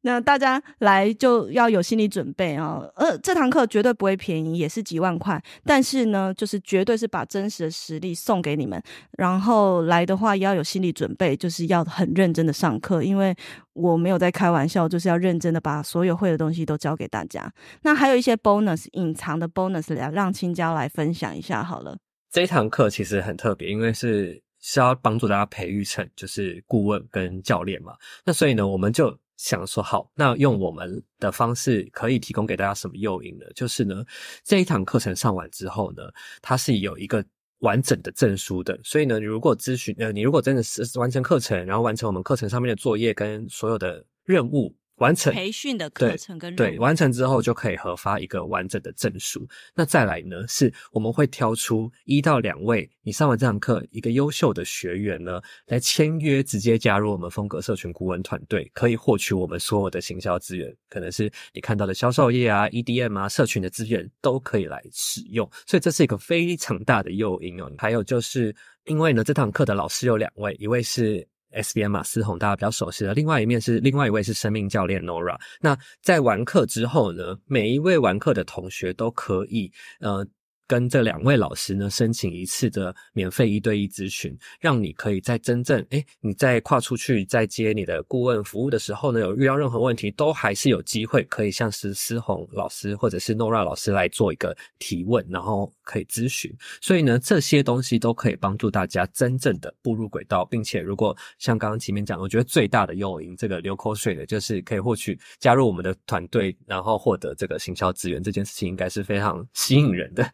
[0.04, 5.40] 那大家来就要有心理准备啊，呃，这堂课绝对不会便宜，也是几万块。
[5.64, 8.82] 但是呢，就是绝对是把真实的实力送给你们。
[9.16, 13.32] 然后来的话也要有心理准备，就是要很认真的上课，因为
[13.74, 17.48] 我没有在开玩笑，就是要认真的把所有会的东西都教给大家。
[17.82, 21.96] 那还有一些 bonus 隐藏的 bonus 来让青椒来分享一下好了。
[22.28, 24.42] 这堂课其实很特别，因为是。
[24.62, 27.94] 是要帮助大家培育成就是顾问跟教练嘛。
[28.24, 33.44] 那所以呢，我们就想说，好，那用我们的方式可以提供给大家什么诱因呢？
[33.54, 34.02] 就是呢，
[34.42, 36.02] 这一堂课程上完之后呢，
[36.40, 37.22] 它是有一个
[37.58, 38.78] 完整的证书的。
[38.82, 44.74] 所以呢，你如果咨询呃，你如果真的是完成课程，然后完成我们课程上面的作业跟所有的任务。
[44.96, 49.48] 完成培训的课程跟对，对完成之后就可以核发一个完整的证书。
[49.74, 65.48] 那再来呢，是我们会挑出一到两位你上完这堂课一个优秀的学员呢，来签约，直接加入我们风格社群顾问团队，可以获取我们所有的行销资源，可能是你看到的销售业啊、EDM 啊、社群的资源都可以来使用。
[65.66, 67.68] 所以这是一个非常大的诱因哦。
[67.78, 71.26] 还有就是因为呢，这堂课的老师有两位，一位是。
[71.52, 73.14] SBM 马思宏，大家比较熟悉的。
[73.14, 75.38] 另外一面是另外一位是生命教练 Nora。
[75.60, 80.26] 那在完课之后呢，每一位完课的同学都可以，呃。
[80.72, 96.50] 跟这两位老师呢，申请一次的免费一对一咨询，让你可以在真正诶，你在跨出去在接你的顾问服务的时候呢，有遇到任何问题，都还是有机会可以向是思宏老师或者是 Nora 老师来做一个提问，然后可以咨询。
[96.80, 110.32] 所以呢，这些东西都可以帮助大家真正的步入轨道，并且如果像刚刚前面讲，我觉得最大的诱因，这个流口水的，就是可以获取加入我们的团队，然后获得这个行销资源，这件事情应该是非常吸引人的。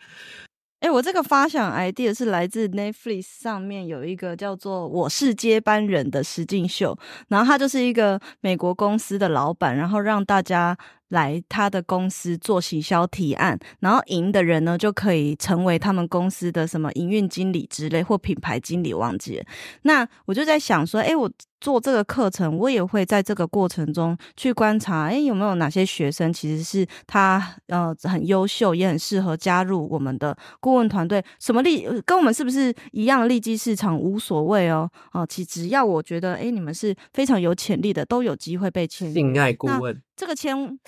[0.81, 6.97] 哎，我这个发想 idea 是来自 Netflix 上面有一个叫做《我是接班人》的实境秀，
[7.29, 10.77] 然后他就是一个美国公司的老板，然后让大家。
[11.09, 19.45] 来他的公司做行销提案，然后赢的人呢，就可以成为他们公司的什么营运经理之类，或品牌经理，忘记了。
[19.85, 21.31] 那我就在想说，诶，我
[21.61, 31.23] 做这个课程，我也会在这个过程中去观察，诶，有没有哪些学生其实是他呃很优秀，也很适合加入我们的顾问团队。
[31.41, 39.15] 什么利跟我们是不是一样的利基市场无所谓哦，哦，其实只要我觉得，诶，你们是非常有潜力的，都有机会被签约。
[39.15, 40.01] 性爱顾问。
[40.17, 40.79] 这个签，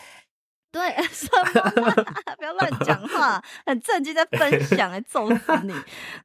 [0.73, 1.91] 对 什么？
[2.39, 5.75] 不要乱讲话，很正经在分享，来揍死你！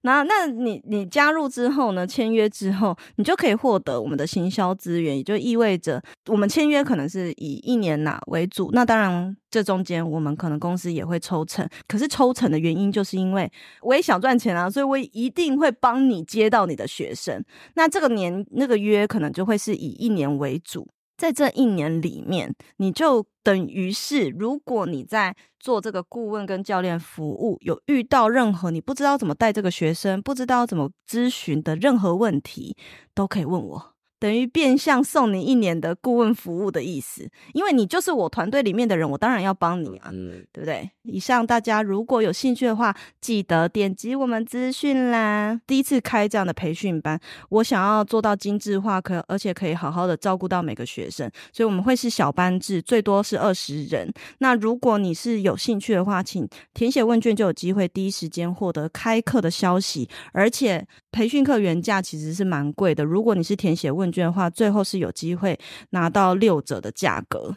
[0.01, 2.05] 那那你你加入之后呢？
[2.05, 8.69] 签约之后，你就可以获得我们的行销资源，也就意味着我们签约可能是以一年呐为主。
[8.71, 17.43] 那当然，这中间我们可能公司也会抽成，可是抽成的原因就是因为我也想赚钱啊，所以我一定会帮你接到你的学生。
[17.73, 20.87] 那这个年那个约可能就会是以一年为主。
[21.17, 32.75] 在这一年里面，你就等于是，如果你在做这个顾问跟教练服务，有遇到任何你不知道怎么带这个学生，不知道怎么咨询的任何问题，
[33.13, 33.94] 都可以问我。
[34.25, 40.89] 等于变相送你一年的顾问服务的意思，因为你就是我团队里面的人，我当然要帮你啊，嗯，对不对？
[41.03, 45.61] 以上大家如果有兴趣的话，记得点击我们资讯栏。
[45.67, 47.19] 第一次开这样的培训班，
[47.49, 54.11] 我想要做到精致化，可而且可以好好的照顾到每个学生，所以我们会是小班制，最多是二十人。
[54.39, 60.83] 那如果你是有兴趣的话，请填写问卷就有机会第一时间获得开课的消息，而且
[61.15, 64.25] 培训课原价其实是蛮贵的，如果你是填写问卷。
[64.25, 65.57] 的话，最后是有机会
[65.91, 67.55] 拿到六折的价格。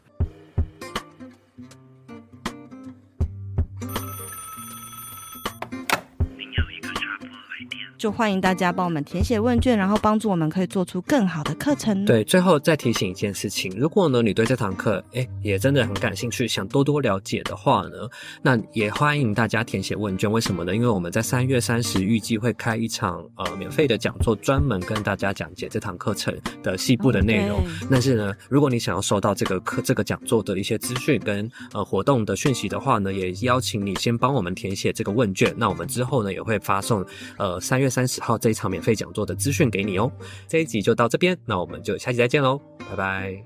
[7.99, 12.05] 就欢迎大家帮我们填写问卷，然后帮助我们可以做出更好的课程。
[12.05, 18.09] 对，最后再提醒一件事情：如果呢你对这堂课哎也真的很感兴趣，想多多了解的话呢，
[18.41, 20.31] 那也欢迎大家填写问卷。
[20.31, 20.77] 为什么呢？
[20.77, 26.33] 因为我们在三月三十预计会开一场呃免费的讲座，专门跟大家讲解这堂课程
[26.63, 27.59] 的细部的内容。
[27.59, 27.89] Okay.
[27.91, 35.53] 但是呢，如果你想要收到这个课这个讲座的一些资讯跟呃活动的讯息的话呢，也邀请你先帮我们填写这个问卷。
[35.57, 37.05] 那我们之后呢也会发送
[37.37, 40.11] 呃三三十号这一场免费讲座的资讯给你哦，
[40.47, 42.61] 这一集就到这边，那我们就下期再见喽，
[42.91, 43.45] 拜拜，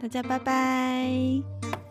[0.00, 1.85] 大家拜拜。